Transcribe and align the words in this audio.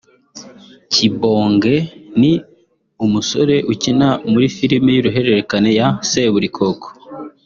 Kibonge 0.91 1.75
ni 2.19 2.33
umusore 3.05 3.55
ukina 3.71 4.07
muri 4.31 4.47
Filime 4.55 4.89
y'uruhererekane 4.93 5.69
ya 5.79 5.87
Seburikoko 6.09 6.87